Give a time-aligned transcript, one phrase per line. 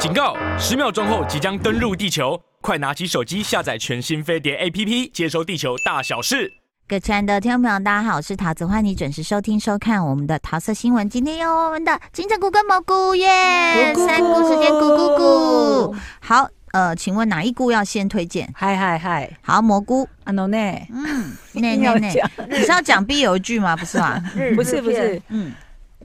[0.00, 0.34] 警告！
[0.58, 6.50] 十秒钟后即将登陆地球，快拿起手机下载全新飞碟 APP，接收地球大小事。
[6.88, 11.06] 各位亲爱的听众朋友，大家好，我是桃子，欢迎你准时收听收看我们的桃色新闻。
[11.06, 15.94] 今天有我们的金针菇跟蘑菇耶，三菇时间，咕咕咕。
[16.18, 18.50] 好，呃，请问哪一菇要先推荐？
[18.56, 20.56] 嗨嗨嗨，好，蘑菇，啊 no 呢？
[20.90, 22.08] 嗯，那那那，
[22.48, 23.76] 你是要讲必有句吗？
[23.76, 24.18] 不是吗？
[24.56, 25.52] 不是不是，嗯。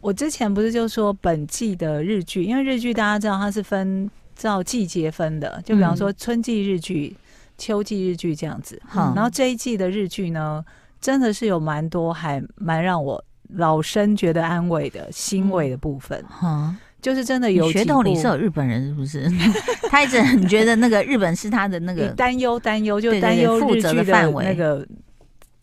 [0.05, 7.17] 我之前不是就说本季的日剧，因为日剧大家知道它是分照季节分的，就比方说春季日剧、
[7.57, 8.79] 秋季日剧这样子。
[8.95, 10.63] 嗯、然后这一季的日剧呢，
[11.01, 13.19] 真的是有蛮多还蛮让我
[13.55, 16.23] 老生觉得安慰的欣慰的部分。
[16.43, 19.27] 嗯，就是真的有血统里是有日本人，是不是？
[19.89, 24.87] 他一直很觉得那个日本是他的那个担忧，担忧就担忧负责的范围那个。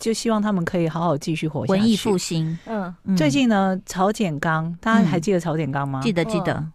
[0.02, 1.80] 就希望他们可以好好继续活下去。
[1.80, 6.00] 文艺复兴，嗯，最近呢，曹简刚，大家还记得曹简刚吗？
[6.02, 6.66] 记得记得。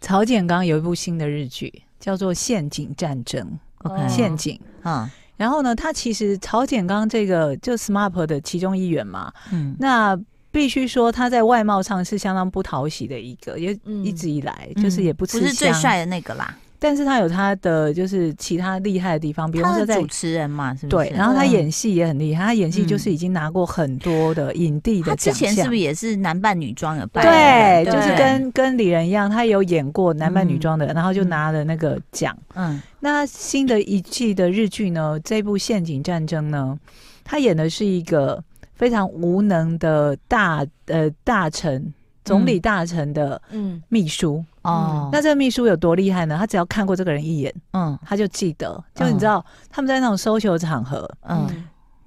[0.00, 3.46] 曹简刚有一部新的日剧，叫做《陷阱战争》。
[3.88, 4.58] OK，陷阱。
[4.82, 9.32] 嗯，然后呢，他其实曹简刚这个就 SMAP 的其中一员嘛。
[9.52, 10.18] 嗯，那
[10.50, 16.58] 必须说他在外貌上是相当不讨喜的一个，也一直以来就是也不不是最帅的那个啦。
[16.80, 21.10] 但是他有他的就是其他厉害的地方，比如说在主持人嘛，是不是？
[21.10, 25.48] 对，然后他演戏也很厉害，他演戏就是已经拿过很多的影帝的奖项。
[25.50, 27.22] 之前是不是也是男扮女装有扮？
[27.22, 32.36] 对，就是跟跟李仁一样，他有演过男扮女装的，然后就拿了那个奖。
[32.54, 35.20] 嗯，那新的一季的日剧呢？
[35.22, 36.78] 这部《陷阱战争》呢，
[37.22, 38.42] 他演的是一个
[38.74, 41.92] 非常无能的大呃大臣。
[42.22, 46.36] 总理大臣的嗯秘书哦，那这个秘书有多厉害呢？
[46.38, 48.82] 他只要看过这个人一眼，嗯，他就记得。
[48.94, 51.46] 就你知道，他们在那种 social 场合，嗯，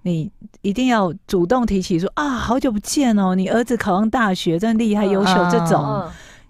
[0.03, 6.07] 你一定要主动提起说啊，好久不见哦，你儿子考上大学，真厉害优秀这种。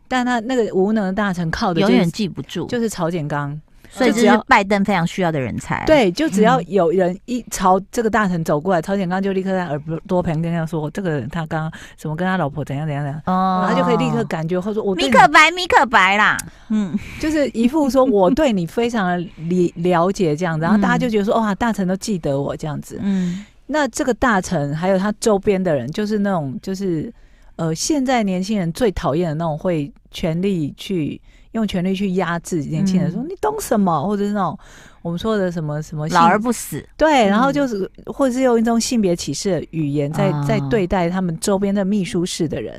[0.08, 3.60] 但他那个无能的大臣靠的永远记不住，就是曹简刚。
[3.90, 5.84] 所以这是拜登非常需要的人才。
[5.86, 16.38] 对，就只要有人一朝这个大臣走过来，朝鲜刚就立刻在耳朵旁边跟他说：“这个人他刚刚什么跟他老婆怎样怎样怎样。”哦，他就可以立刻感觉或者说我米可白米可白啦，
[16.70, 23.00] 嗯， 就是一副说我对你非常的了了解这样子，然后大家就觉得说哇，大臣都记得我这样子。
[23.02, 27.14] 嗯，那这个大臣还有他周边的人，就是那种就是
[27.58, 31.22] 呃，现在年轻人最讨厌的那种会全力去。
[31.54, 34.60] 用权力去压制年轻人，说你懂什么，或者是那种
[35.02, 42.78] 我们说的什么什么老而不死，对，然后就是或者是用一种性别歧视的语言在在对待他们周边的秘书室的人，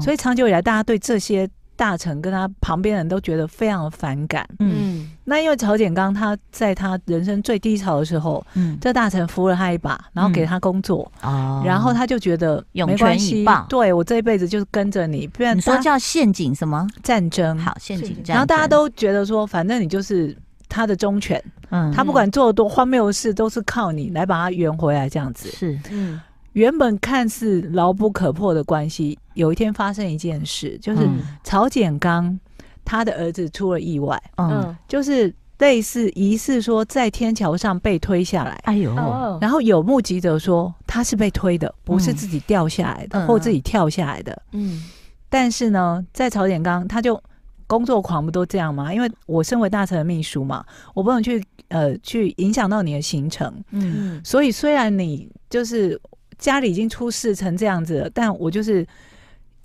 [0.00, 1.48] 所以长久以来，大家对这些。
[1.78, 4.44] 大臣跟他旁边人都觉得非常的反感。
[4.58, 15.28] 嗯，那因为曹简刚他在他人生最低潮的时候，嗯，这大臣扶了他一把，然后给他工作，哦，然后他就觉得没关系，对我这一辈子就是跟着你。
[15.28, 17.56] 不然你说叫陷阱什么战争？
[17.56, 18.34] 好，陷阱战争。
[18.34, 20.36] 然后大家都觉得说，反正你就是
[20.68, 21.40] 他的忠犬，
[21.70, 26.20] 嗯，他不管做多荒谬的事，都是靠你来把他圆回来，这样子是，嗯。
[26.58, 31.08] 原本看似牢不可破的关系，有一天发生一件事，就是
[31.44, 32.36] 曹简刚
[32.84, 38.92] 他的儿子出了意外，嗯，就是类似疑似说在天桥上被推下来，哎呦，
[39.40, 44.82] 然后有目击者说他是被推的，不是自己掉下来的，或自己跳下来的，嗯，
[45.28, 47.22] 但是呢，在曹简刚他就
[47.68, 48.92] 工作狂不都这样吗？
[48.92, 56.00] 因为我身为大臣的秘书嘛，我不能去呃去影响到你的行程，嗯，所以虽然你就是。
[56.38, 58.86] 家里已经出事成这样子了，但我就是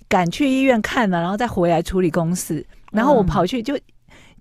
[0.07, 2.65] 赶去医院看了，然后再回来处理公事。
[2.91, 3.77] 然后我跑去就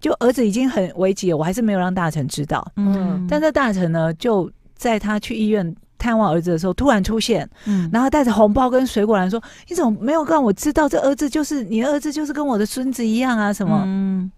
[0.00, 2.66] 就儿子已经很危急了，我还是没有让大臣知道。
[2.76, 10.88] 嗯，但这大臣呢，就在他去医院探望儿子的时候，突然出现，嗯，然后带着红包跟水果来说：“你怎么没有让我知道？
[10.88, 13.53] 这儿子就是你儿子，就是跟我的孙子一样啊？
[13.53, 13.82] 什么？
[13.87, 14.31] 嗯，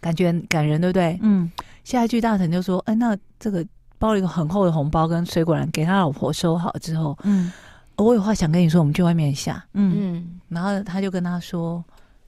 [0.00, 1.18] 感觉感人，对不对？
[1.22, 1.50] 嗯。
[1.82, 3.64] 下一句大臣就说：‘哎，那这个。’
[3.98, 7.52] 包了一个很厚的红包跟水果篮给他老婆收好之后，嗯，
[7.96, 11.82] 我有话想跟你说，我们去外面一下，嗯，然后他就跟他说，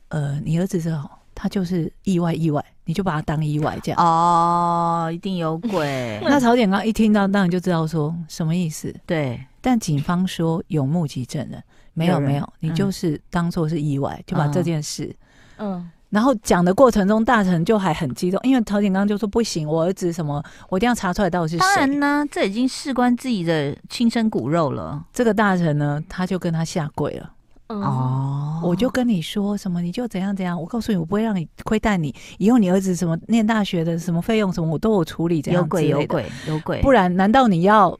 [0.08, 4.00] 呃，你儿子这他就是意外意外，你就把他当意外这样。
[4.04, 6.18] 哦，一定有鬼。
[6.24, 8.92] 那曹简刚一听到，当然就知道说什么意思。
[9.06, 11.62] 对，但警方说有目击证人，
[11.94, 15.14] 没有没有，你就是当做是意外，嗯、就把这件事，
[15.58, 15.88] 嗯。
[16.10, 21.60] 然后讲的过程中，大臣就还很激动，因为曹景刚就说不行，我儿子什么，我一定要查出来到底是谁。
[21.60, 25.04] 当然呢，这已经事关自己的亲生骨肉了。
[25.12, 27.30] 这个大臣呢，他就跟他下跪了。
[27.66, 30.58] 哦，我就跟你说什么，你就怎样怎样。
[30.58, 32.14] 我告诉你，我不会让你亏待你。
[32.38, 35.42] 以后你儿子什么念大学的什么费用什么，我都有处理。
[35.42, 37.94] 这样有鬼有鬼有鬼，不然难道你要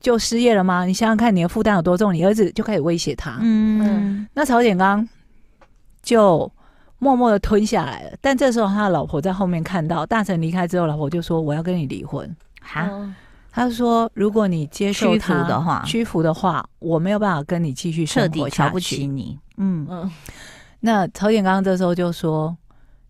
[0.00, 0.84] 就失业了吗？
[0.84, 3.38] 你想想看，你的负担有多重，你儿子就开始威胁他。
[3.40, 5.08] 嗯，那曹简刚
[6.02, 6.50] 就。
[6.98, 8.12] 默默的吞下来了。
[8.20, 12.90] 但这时候他的老婆在后面看到大臣离开之后，老婆就说：“我要跟你离婚。”哈，
[13.50, 20.10] 他说：“如果你接受屈服的话，屈服的话，我没有办法跟你继续彻底瞧不起你。”嗯嗯。
[20.80, 22.56] 那曹景刚这时候就说：“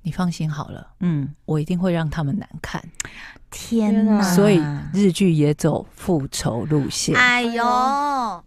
[0.03, 2.83] 你放心好了，嗯，我一定会让他们难看。”
[3.51, 4.23] 天哪！
[4.23, 4.63] 所以
[4.93, 7.17] 日剧也走复仇路线。
[7.17, 7.65] 哎呦，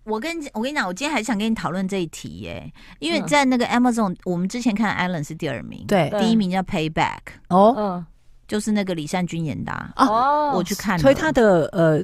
[0.04, 7.20] 我跟我跟你讲，我今天还想跟你讨论这一题耶，因为在那个 Amazon，我们之前看 Island 是第二名，对，第一名叫 Payback。
[7.50, 8.06] 哦，
[8.48, 9.72] 就是那个李善均演的。
[9.96, 12.04] 哦，我去看，所以他的呃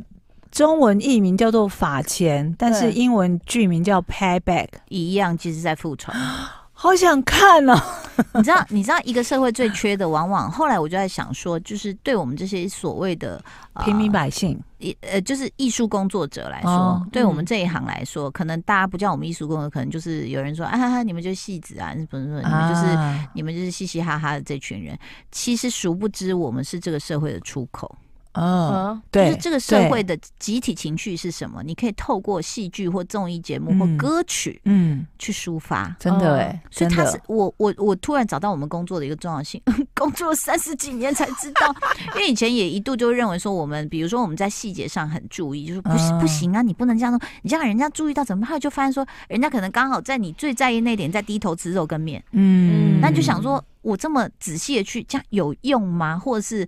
[0.52, 6.12] 中文译名叫做法钱，但是英文剧名叫 Payback，一样，其实在复仇。
[6.80, 7.76] 好想看哦！
[8.36, 13.44] 你知道，你知道一个社会最缺的，往往后来我就在想说，就是对我们这些所谓的、
[13.74, 14.60] 呃、平民百姓，
[15.02, 24.96] 呃，就是艺术工作者来说，哦、对我们这一行来说，嗯、可能大家不叫我们艺术工作者，可能就是有人说啊哈哈，你们就是戏子啊，不是说你们就是、啊、你们就是嘻嘻哈哈的这群人，
[25.32, 27.96] 其实殊不知我们是这个社会的出口。
[28.38, 31.64] 嗯，对，就是这个社会的集体情绪是什么？
[31.64, 35.96] 你可以透过戏剧或综艺节目或歌曲，嗯，去抒发。
[36.00, 39.62] 真的哎，所以他是我我我突然找到我们工作的一个重要性，
[39.96, 41.76] 工作三十几年才知道，
[42.16, 48.50] 因为以前也一度就认为说我们，比如说我们在细节上很注意，就是不不行啊，你不能这样说，你这样人家注意到怎么办？
[48.50, 56.20] 后来就发现说，人家可能刚好在你最在意那点在低头吃肉跟面，嗯，那就想说我这么仔细的去这样有用吗？
[56.20, 56.68] 或者是？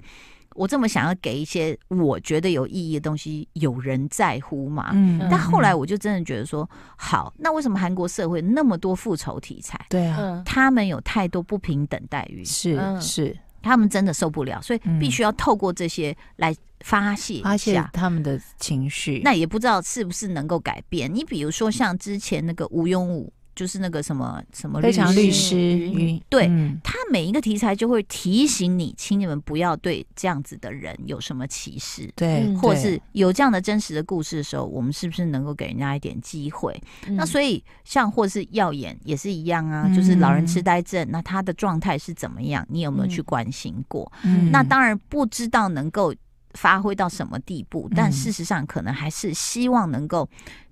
[0.59, 4.89] 我这么想要给一些我觉得有意义的东西，有人在乎吗？
[4.91, 9.79] 嗯，但后来我就真的觉得说，好，那为什么韩国社会那么多复仇题材？
[9.89, 19.21] 对啊，他们有太多不平等待遇，是是，他们真的受不了，所以必须要透过这些来发泄发泄他们的情绪。
[19.23, 21.09] 那也不知道是不是能够改变。
[21.15, 23.31] 你比如说像之前那个吴庸武。
[23.59, 25.91] 就是那个什么什么非常律师，
[26.29, 36.81] 对、嗯、他每一个题材就会提醒你，请你们不要对这样子的人有什么歧视，对，或者是有这样的真实的故事的时候，我们是不是能够给人家一点机会？
[37.05, 42.65] 嗯、那所以像或是耀眼也是一样啊，就是老人痴呆症，那他的状态是怎么样？
[42.69, 44.09] 你有没有去关心过？
[44.23, 46.15] 嗯、那当然不知道能够。
[46.55, 47.87] 发挥到什么地步？
[47.95, 50.27] 但事实上，可能还是希望能够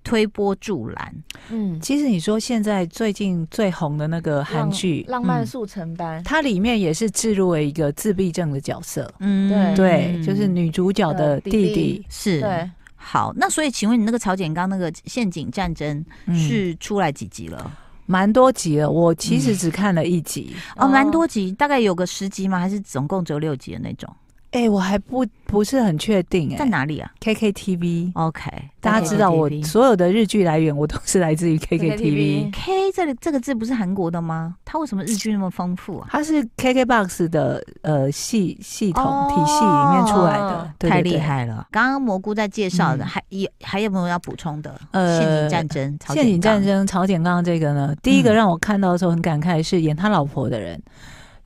[0.07, 1.15] 推波助澜。
[1.49, 9.13] 嗯，其实你说现在最近最红的那个韩剧《浪漫速成班》，它里面也是置入了一个自闭症的角色。
[9.19, 12.39] 嗯，对，就是女主角的弟弟是。
[12.39, 17.69] 对，好，那所以请问你那个曹简刚那个陷阱战争是出来几集了？
[18.05, 20.55] 蛮多集了，我其实只看了一集。
[20.77, 22.57] 哦，蛮多集，大概有个十集吗？
[22.57, 24.09] 还是总共只有六集的那种？
[24.57, 32.51] 哎、欸，我还不不是很确定哎、欸，在哪里啊？KKTV，OK，Okay, 大家知道我所有的日剧来源，我都是来自于 KKTV。
[32.51, 34.55] K 这个这个字不是韩国的吗？
[34.65, 36.07] 它为什么日剧那么丰富啊？
[36.09, 41.67] 它是 KKBOX 的呃系系统体系里面出来的，太厉害了。
[41.69, 44.73] 刚刚蘑菇在介绍的，嗯、还有还有没有要补充的？
[44.89, 50.81] 呃，陷阱战争，陷阱战争，曹简刚刚这个呢，第一个让我看到的时候很感慨，是演他老婆的人。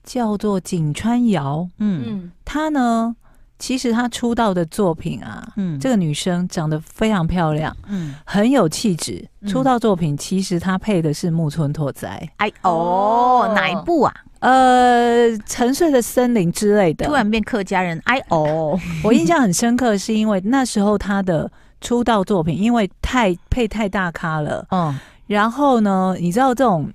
[0.03, 3.15] 叫做井川遥，嗯，她呢，
[3.59, 9.27] 其实她出道的作品啊，嗯，这个女生长得非常漂亮，嗯，很有气质。
[9.47, 14.13] 出道作品其实她配的是木村拓哉，哎哦，哪一部啊？
[14.39, 17.05] 呃，沉睡的森林之类的。
[17.05, 24.97] 突然变客家人，哎哦， 我印象很深刻，是因为那时候她的出道作品，因为太配太大咖了，嗯，
[25.27, 26.91] 然后呢，你知道这种。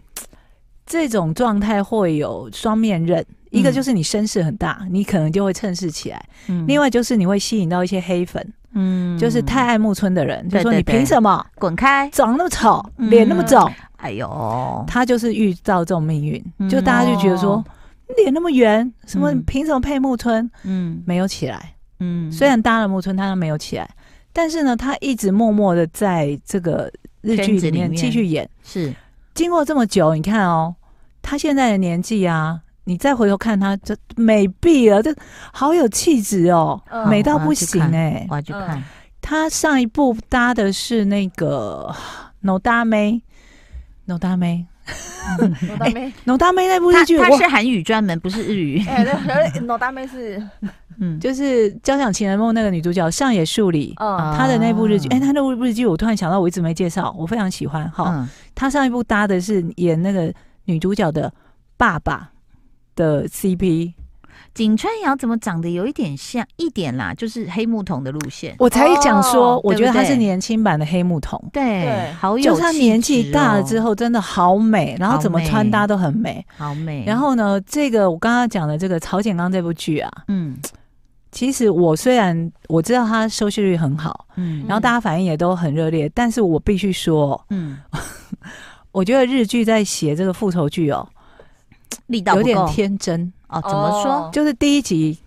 [0.86, 17.64] 这种状态会有双面刃，一个就是你声势很大，嗯、你可能就会趁势起来；嗯、另外就是你会吸引到一些黑粉，嗯，就是太爱木村的人，就说你凭什么滚开，长那么丑，脸、嗯、那么肿，哎呦，他就是遇到这种命运，嗯、就大家就觉得说
[18.16, 20.48] 脸、嗯、那么圆，什么凭什么配木村？
[20.62, 23.90] 嗯，没有起来，嗯，虽然搭了木村，他没有起来，
[24.32, 26.88] 但是呢，他一直默默的在这个
[27.22, 27.92] 日剧里面。
[27.92, 28.94] 继续演，是。
[29.34, 30.74] 经过这么久，你看哦，
[31.28, 35.12] 他现在的年纪啊，你再回头看他，这美毙了，这
[35.52, 38.24] 好有气质哦，嗯、美到不行哎！
[38.30, 38.80] 我要去看，
[39.20, 41.92] 他上一部搭的是那个
[42.42, 43.20] 《No 大妹》，
[44.12, 44.64] 《No 大妹》，
[46.22, 48.80] 《No 大妹》那部日剧，它是韩语专门，不是日语。
[48.86, 49.04] 哎，
[49.62, 50.40] 《No 大妹》是。
[50.98, 57.86] 嗯，就是《交响情人梦》那个女主角上野树里，嗯，她的那部日剧，哎、欸，她那部日剧我突然想到，我一直没介绍，我非常喜欢。
[57.90, 60.32] 好，嗯、她上一部搭的是演那个
[60.66, 61.32] 女主角的
[61.76, 62.30] 爸爸
[62.94, 63.94] 的 CP，
[64.54, 68.54] 井川遥怎么长得有一点像一点啦，就是黑木瞳的路线。
[68.58, 71.38] 我才讲说，哦、我觉得他是年轻版的黑木瞳。
[71.52, 72.12] 对，对？
[72.12, 77.04] 好有、哦，就他年纪大了之后，真的好美，然后怎么穿搭都很美，好美。
[77.06, 80.56] 然后呢，这个我刚刚讲的这个曹简刚这部剧啊，嗯，
[81.30, 87.76] 其实我虽然我知道他收视率很好，嗯，然后大家反应也都很热烈，但是我必须说，嗯，
[88.96, 91.06] 我觉得日剧在写这个复仇剧哦。
[92.08, 94.30] 力道有点天真哦，怎么说？
[94.32, 95.18] 就是第一集，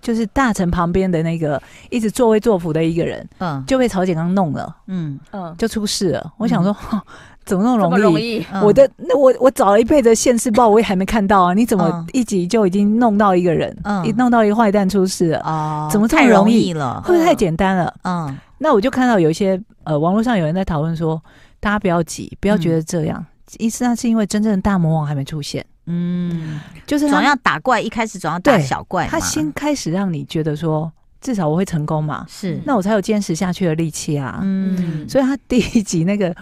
[0.00, 6.32] 就是大臣旁边的那个一直作威作福的一个人，嗯，就被曹景刚弄了，嗯嗯，就出事了。
[6.36, 6.74] 我想说，
[7.44, 8.36] 怎么那么容易？
[8.36, 8.46] 容易？
[8.62, 11.52] 我的那我我找了一辈子现世报，我也还没看到啊！
[11.54, 15.40] 你怎么一集就已经弄到一个人，一弄到一个坏蛋出事了？
[15.40, 17.02] 哦，怎么这么容易了？
[17.02, 17.94] 会不会太简单了？
[18.04, 21.20] 嗯，那我就看到有一些呃，网络上有人在讨论说，
[21.60, 23.24] 大家不要急，不要觉得这样，
[23.58, 25.64] 意思那是因为真正的大魔王还没出现。
[25.86, 29.06] 嗯，就是总要打怪，一开始总要打小怪。
[29.06, 34.40] 他先开始让你觉得说，至少我会成功嘛，是，那我才有坚持下去的力气啊。
[34.42, 36.34] 嗯，所以他第一集那个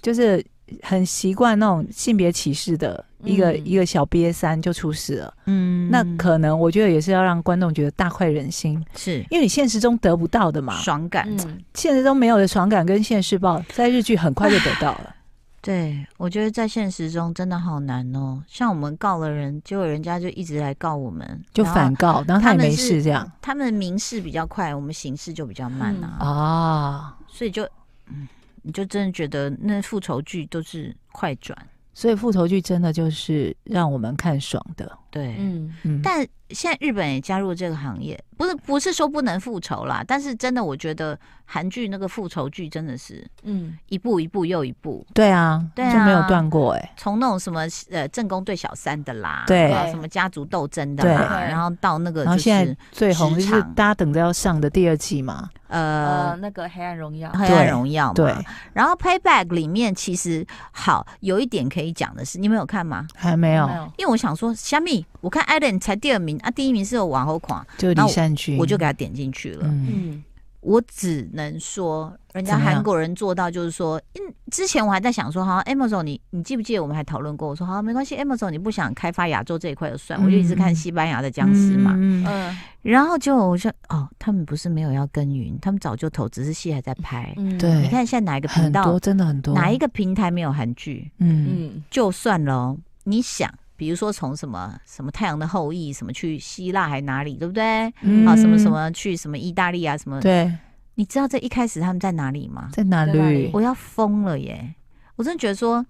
[0.00, 0.42] 就是
[0.82, 5.34] 很习惯那种性别歧视的一个、嗯、一个小瘪三就出事了。
[5.46, 9.24] 嗯，那可能我觉得也是要让观众觉得大快人心，是。
[9.30, 15.14] 因为你现实中得不到的嘛，爽感，嗯、现实中没有的爽感跟现世报，在日剧很快就得到了。
[15.60, 18.40] 对，我觉得在现实中真的好难哦。
[18.46, 23.30] 像我们告了人，结果人家就一直来告我们，就反告，然后他也没事这样。
[23.42, 26.16] 他们民事比较快，我们刑事就比较慢啊。
[26.20, 27.68] 啊、嗯，哦、所以就，
[28.06, 28.28] 嗯，
[28.62, 31.56] 你就真的觉得那复仇剧都是快转，
[31.94, 34.98] 所以复仇剧真的就是让我们看爽的。
[35.10, 35.74] 对，嗯。
[35.82, 36.00] 嗯。
[36.02, 41.18] 但现在日本也加入这个行业，不是不是说不能复仇啦，但是真的我觉得。
[41.50, 46.92] 韩剧那个复仇剧真的是，嗯，一步一步又一步，对啊，对啊，就没有断过哎。
[46.98, 58.34] 从那种什么呃正宫对小三的啦，对，什么家族斗争的啦，然后到那个，然后现在最红就是大家等着要上的第二季嘛，呃，那个黑暗荣耀，黑暗荣耀嘛，对。
[58.74, 63.06] 然后 Payback 里面其实好有一点可以讲的是，你们有看吗？
[63.14, 70.22] 还没有，因为我想说，虾米，我看 Ellen 才第二名啊，第一名是有往后狂，就李善均，我就给他点进去了，嗯。
[70.60, 77.48] 我只能说，人家韩国人做到，就是说，嗯，之前我还在想说，哈，Amazon，你你记不记得我们还讨论过？
[77.48, 91.08] 我说，好，没关系，Amazon，你不想开发亚洲这一块就算，我就一直看西班牙的僵尸嘛，嗯，然后就我说，哦，他们不是没有要耕耘，他们早就投，只是戏还在拍，对，你看现在哪一个频道真的很多，哪一个平台没有韩剧？
[91.18, 93.48] 嗯，就算了，你想。
[93.78, 97.62] 比如说从什么什么太阳的后裔，什么去希腊还哪里，对不对？
[98.00, 100.20] 嗯、啊，什么什么去什么意大利啊，什么？
[100.20, 100.52] 对，
[100.96, 102.70] 你知道这一开始他们在哪里吗？
[102.72, 103.48] 在哪里？
[103.52, 104.74] 我要疯了耶！
[105.14, 105.86] 我真的觉得说，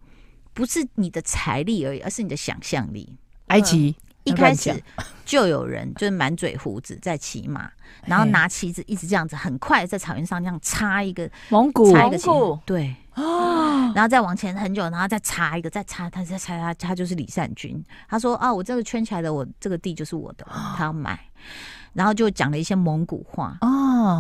[0.53, 3.17] 不是你的财力而已，而是你的想象力。
[3.47, 4.71] 埃及一开始
[5.25, 7.71] 就有人就是满嘴胡子在骑马，
[8.05, 12.29] 然后拿旗子一直这样子，很快在草原上这样插一个蒙古，插一个旗，
[12.67, 12.95] 对。
[13.19, 17.85] 哦，然后再往前很久，然后再查一个，再查，他再查他，他就是李善君。
[18.09, 20.47] 他说啊，我这个圈起来的，我这个地就是我的，
[20.77, 21.19] 他要买。
[21.95, 23.67] 然后就讲了一些蒙古话哦，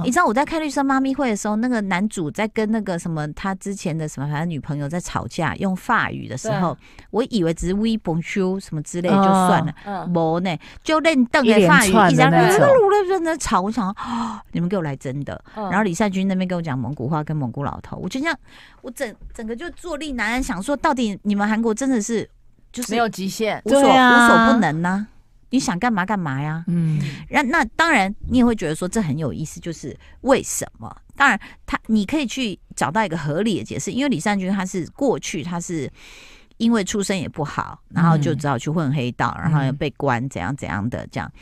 [0.05, 6.77] 你知道我在看《绿色妈咪会》的时候，那个男主在跟那个什么他之前的什么反正女朋友在吵架，用法语的时候，
[7.11, 13.61] 我以为只是 we bonjour 什么之类就算了，没呢，就认瞪的法语，一直在那在吵。
[13.61, 15.43] 我想啊， 你们给我来真的。
[15.55, 18.37] 然后李善均那边跟我讲蒙古话跟蒙古老头，我就这样，
[18.83, 22.29] 我整整个就坐立难安，想说到底你们韩国真的是
[22.73, 25.07] 就是没有极限，无所无所不能呢？
[25.51, 26.63] 你想干嘛干嘛呀？
[26.67, 27.01] 嗯，
[27.31, 30.95] 那那当然，你也会觉得说这很有意思，就是为什么？
[31.17, 35.91] 当然，他你可以去找到一个合理的解释，因为李善均他是过去他是
[36.59, 41.33] 因为出身也不好，然后就只好去混黑道，然后又被关怎样怎样的这样，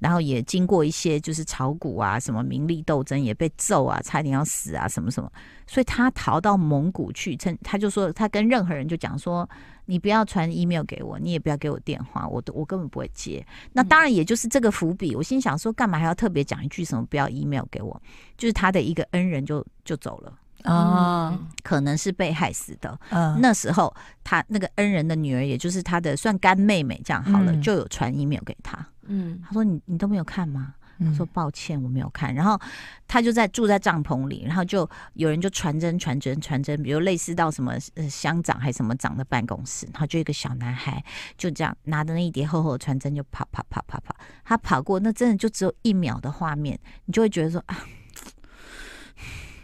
[0.00, 5.30] 然后也经过一些就是炒股啊，什么名利斗争，也被揍啊，差点要死啊，什么什么，
[5.66, 9.48] 所以他逃到蒙古去，趁他就说他跟任何人就讲说。
[9.86, 13.44] 你不要传 email 给我，你也不要给我电话，我都我根本不会接。
[13.72, 15.14] 那当然，也就是这个伏笔。
[15.14, 18.00] 我心想说，干嘛还要特别讲一句什么不要 email 给我？
[18.36, 22.98] 就是他的一个恩人就就走了啊，嗯、可能是被害死的。
[23.10, 28.86] 嗯，那时候他那个恩人的女儿，也就是他的算干妹妹，这样好了，嗯、就有传 email 给他。
[29.06, 30.74] 嗯，他说你你都没有看吗？
[31.04, 32.34] 他说抱歉，我没有看。
[32.34, 32.60] 然后
[33.06, 41.04] 他就在住在帐篷里，然后就有人就传真、传真、传真，比如类似到什么呃乡长还是什么长的办公室，然后就一个小男孩
[41.36, 47.84] 就这样拿着那一叠厚厚的传真就跑跑跑跑跑，他跑过那真的就只有一秒的画面，你就会觉得说啊，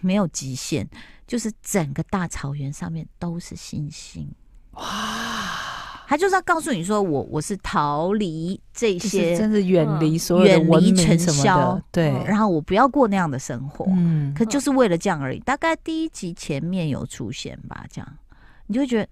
[0.00, 0.88] 没有极限，
[1.26, 4.30] 就是整个大草原上面都是星星
[4.73, 5.27] 哇。
[6.09, 15.38] 他就是要告诉你说我我是逃离这些，真是远离所有的文明什么的，对，然后我不要过那样的生活，嗯，可就是为了这样而已。
[15.41, 18.17] 大概第一集前面有出现吧，这样
[18.67, 19.09] 你就会觉得。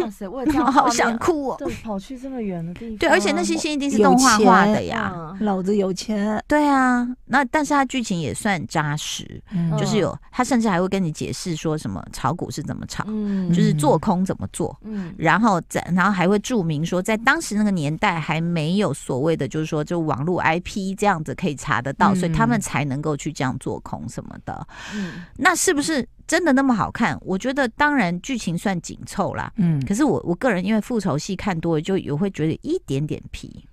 [0.00, 0.26] 哇塞！
[0.28, 1.56] 我也 这样好想哭哦。
[1.58, 2.98] 对，跑去这么远的地方。
[2.98, 5.32] 对，而且那些线一定是动画画的呀。
[5.40, 6.42] 老子有钱。
[6.48, 13.04] 对啊，那但是他剧情也算扎实，嗯就是有他甚至还会跟你解释说什么炒股是怎么炒，
[13.48, 14.76] 就是做空怎么做。
[14.82, 15.14] 嗯。
[15.16, 24.66] 然后在然后还会注明说，在当时那个年代还没有所谓的，就是说就网络 IP 这样子可以查得到，所以他们才能够去这样做空什么的。
[24.94, 25.22] 嗯。
[25.36, 26.06] 那是不是？
[26.26, 27.18] 真的那么好看？
[27.24, 33.64] 我觉得当然剧情算紧凑啦，嗯，可是我我个人因为复仇戏看多了，就也会觉得一点点皮。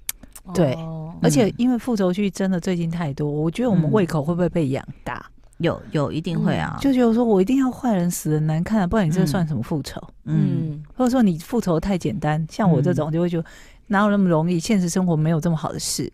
[0.54, 5.26] 对，哦、而且因为复仇剧真的最近太多，我觉得我们胃口会不会被养大？
[5.26, 10.02] 嗯、有有一定会啊，就觉得说我一定要坏人死的难看，不然你这算什么复仇？
[10.26, 13.46] 嗯，嗯或者说你复仇太简单，像我这种就会觉得
[13.88, 14.60] 哪有那么容易？
[14.60, 16.12] 现实生活没有这么好的事。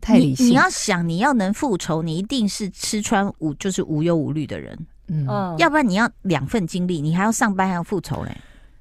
[0.00, 4.78] 太理性，你，你要想你要能复仇，你一定是吃穿无就是无忧无虑的人。
[5.08, 8.36] 嗯，要不然你要两份精力，你还要上班还要复仇嘞。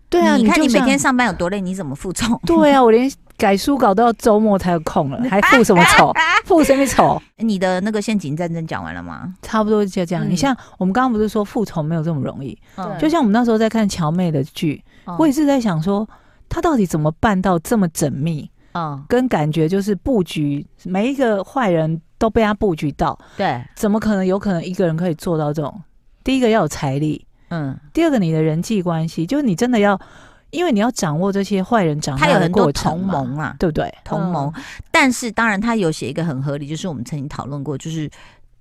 [0.09, 2.39] 对啊，你看你每天上班有多累，你怎么复仇？
[2.45, 6.13] 对啊， 我连改书稿都要周末才有空了， 还复什么仇？
[6.45, 7.19] 复什么仇？
[7.37, 9.33] 你的那个陷阱战争讲完了吗？
[9.41, 10.29] 差不多就这样。
[10.29, 12.55] 你像我们刚刚不是说复仇没有这么容易？
[12.99, 14.83] 就像我们那时候在看乔妹的剧，
[15.17, 16.07] 我也是在想说，
[16.47, 18.47] 她到底怎么办到这么缜密？
[18.73, 23.17] 嗯，跟感觉就是布局每一个坏人都被他布局到。
[23.37, 25.81] 对，怎么可能有可能一个人可以做到这种？
[26.23, 29.99] 第一个要有财力，嗯，第二个你的人际关系，就是你真的要，
[30.51, 33.93] 因为你要掌握这些坏人掌握的过程，同盟啊，对不对？
[34.03, 38.09] 同盟，嗯、但是当然他有写一个很合理，就是我们曾经讨论过，就是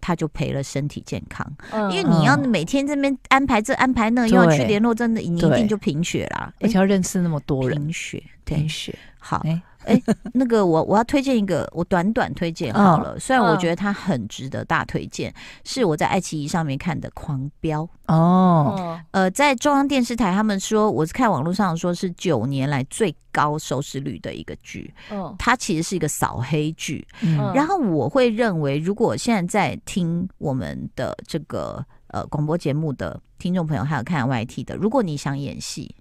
[0.01, 9.39] 他就赔了身体健康，嗯、因为你要每天这边安排这安排那，又要去联络，真的你一定就贫血啦，而且要认识那么多人，贫血，贫血，好。
[9.45, 10.01] 欸哎，
[10.33, 13.19] 那个我我要推荐一个，我短短推荐好了。
[13.19, 15.33] 虽然我觉得它很值得大推荐，
[15.65, 18.99] 是我在爱奇艺上面看的《狂飙》哦。
[19.11, 24.93] 呃，在中央电视台，他们说我是看网络上说是九年来最高收视率的一个剧。
[25.11, 27.07] 嗯，它其实是一个扫黑剧。
[27.23, 35.95] 嗯，然后我会认为，如果现在在听我们的这个呃广播节目的听众朋友，还有看 YT 的，如果你想演戏。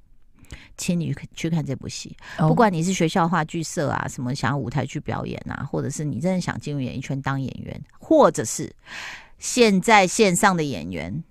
[0.77, 8.73] 请你去看这部戏，不管你是学校话剧社啊，什么想要舞台剧表演啊，或者是你真的想进入演艺圈当演员，或者是
[9.37, 11.23] 现在线上的演员，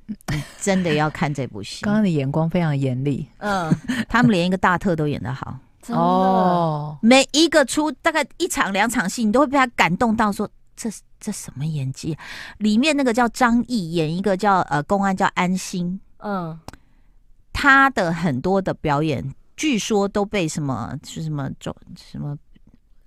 [0.60, 1.82] 真的要看这部戏。
[1.82, 3.74] 刚刚的眼光非常严厉，嗯，
[4.08, 5.58] 他们连一个大特都演得好。
[5.88, 12.16] 哦，每一个出大概一场两场戏，你都会被他感动到说，说这这什么演技？
[12.58, 16.58] 里面那个叫张译演一个叫呃公安叫安心，嗯。
[17.60, 19.22] 他的很多的表演，
[19.54, 22.34] 据说都被什么是什么中什么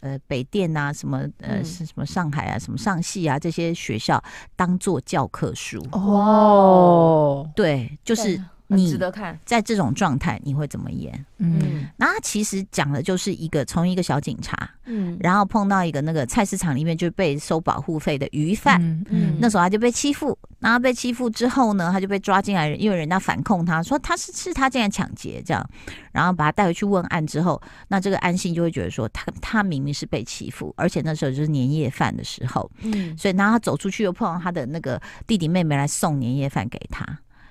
[0.01, 4.23] 呃北电啊，什么呃是什么上海啊，什么上戏啊这些学校
[4.55, 5.83] 当做教科书。
[5.91, 8.39] 哦，对，就是。
[8.75, 11.13] 你值得看，在这种状态你会怎么演？
[11.37, 25.69] 嗯，那他其实讲的就是一个从一个小警察，嗯，然后碰到一个那个菜市场里面就被收保护费的鱼贩，嗯，嗯，那时候他就被欺负，然后被欺负之后呢，他就被抓进来，因为人家反控他说他是是他进来抢劫这样，
[26.11, 37.05] 然后把他带回去问案之后，那这个安心就会觉得说他他明明是被欺负，而且那时候就是年夜饭的时候，嗯，所以然后他走出去又碰到他的那个弟弟妹妹来送年夜饭给他。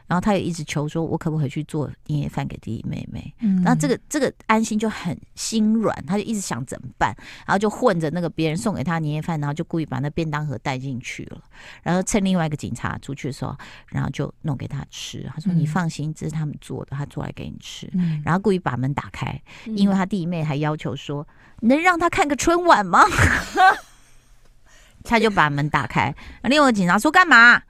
[0.06, 7.14] 然后他也一直求说：“我可不可以去做年夜饭给弟弟妹妹？”嗯，然后这个这个安心就很心软，他就一直想怎么办，
[7.46, 11.40] 然后就混着那个别人送给他年夜饭，然后就故意把那便当盒带进去了，
[11.82, 13.56] 然后趁另外一个警察出去的时候，
[13.88, 15.28] 然后就弄给他吃。
[15.34, 21.26] 他说：“你放心，这是他们做的，他做来给你吃。”嗯，然后故意把门打开，因为他弟弟妹还要求说
[21.62, 23.04] ：“能让他看个春晚吗？”
[25.04, 27.62] 他就把门打开，另外一个警察说：“干嘛？”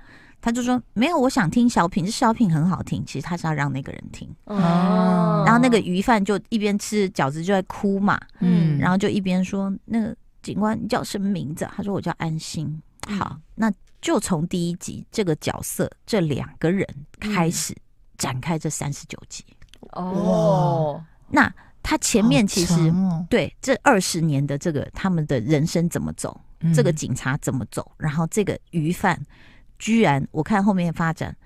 [0.42, 3.02] 他就说没有，我想听小品，这小品很好听。
[3.06, 5.44] 其实他是要让那个人听哦。
[5.46, 12.82] 然后那个鱼贩就一边吃饺子就在哭嘛，嗯，然后就一边说：“那个警官你叫什么名字？”他说：“我叫安心。”
[13.16, 16.84] 好，那就从第一集这个角色这两个人
[17.20, 17.72] 开始
[18.18, 19.44] 展开这三十九集
[19.92, 21.00] 哦。
[21.28, 21.52] 那
[21.84, 22.92] 他前面其实
[23.30, 26.40] 对这二十年的这个他们的人生怎么走，
[26.74, 29.16] 这个警察怎么走，然后这个鱼贩。
[29.82, 31.36] 居然，我看后面发展，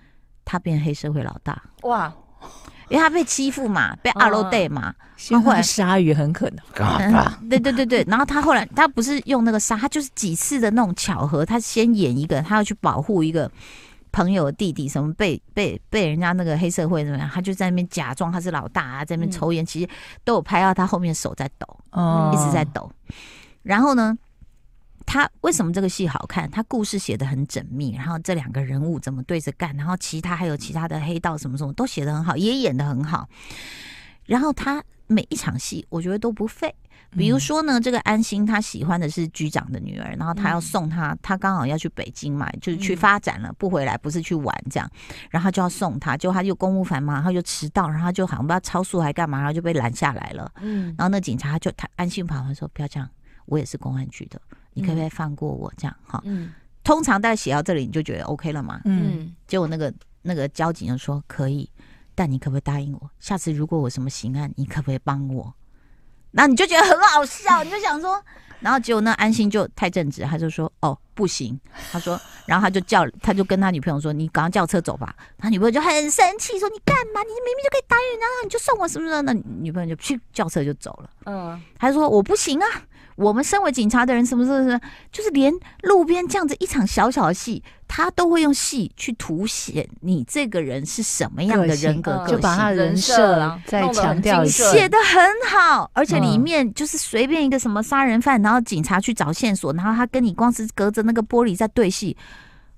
[0.45, 1.63] 他变黑社会老大。
[1.85, 2.13] 哇！
[2.91, 4.95] 因为他被欺负嘛，被阿罗带嘛，
[5.31, 6.13] 然后后来鲨鱼？
[6.13, 6.59] 很可能，
[7.01, 8.05] 嗯， 对对对对。
[8.07, 13.51] 然后他后来，他不是用那个鲨，他就是几次的那种巧合，他先演一个，他要去保护一个
[14.13, 19.89] 朋友的弟弟什么被被被人家那个黑社会怎么样，他就在那边假装他是老大啊，在那边抽烟，其实
[20.25, 22.89] 都有拍到他后面手在抖，哦，一直在抖。
[23.63, 24.17] 然后呢，
[25.07, 26.51] 他为什么这个戏好看？
[26.51, 33.29] 他故事写的很缜密，然后这两个人物怎么对着干，然后其他还有其他的黑道什么什么都写的很好，也演的很好。
[34.27, 36.75] 然后他每一场戏，我觉得都不废。
[37.17, 44.91] 比如说呢，这个安心他喜欢的是局长的女儿，然后他要送她，他刚好要去北京嘛，就是去发展了，不回来，不是去玩这样，
[45.31, 50.51] 然后就要送他，就他就公务繁忙，然后就迟到，然后就好像不知道超速还干嘛，然后就被拦下来了。
[50.61, 53.09] 嗯，然后那警察就他安心跑他说：“不要这样，
[53.47, 54.41] 我也是公安局的，
[54.77, 55.73] 你可不可以放过我？
[55.77, 56.53] 这样哈。”嗯，
[56.85, 58.81] 通常大概写到这里，你就觉得 OK 了嘛。
[58.85, 61.69] 嗯，结果那个那个交警就说：“可以，
[62.15, 65.53] 但你可不可以答应我，下次如果我什么刑案，你可不可以帮我？”
[66.33, 68.23] 那你就觉得很好笑，你就想说，
[68.61, 71.59] 然后结果那安心就太正直，他就说哦不行，
[71.91, 75.17] 他说，然后他就叫，他就跟他女朋友说，你赶快叫车走吧。
[75.39, 77.23] 他女朋友就很生气，说你干嘛？
[77.23, 79.23] 你明明就可以答应人家，你就送我什么什么？
[79.23, 81.11] 那女朋友就去叫车就走了。
[81.25, 82.67] 嗯，他就说我不行啊。
[83.17, 85.53] 我们身为警察的人，什么什么，就是连
[85.83, 102.17] 路边这样子一场小小的戏，他都会用戏去凸显你这个人是什么样的人格，就把他人设再强调一下，写的很好，而且里面就是随便一个什么杀人犯，然后警察去找线索，然后他跟你光是隔着那个玻璃在对戏。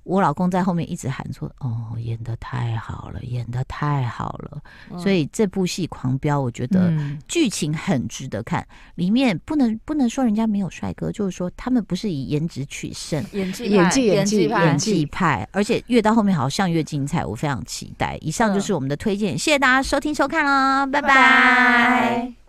[0.09, 4.59] 我老公在后面一直喊说：“哦，演的太好了，演的太好了。”
[4.99, 6.91] 所以这部戏《狂飙》，我觉得
[7.29, 8.67] 剧情很值得看。
[8.95, 18.17] 里面不能不能说人家没有帅哥，就是说他们不是以颜值取胜，演技演技演技演技派，而且越到后面好像越精彩，我非常期待。
[18.23, 22.48] 以上就是我们的推荐，谢谢大家收听收看啦，拜拜。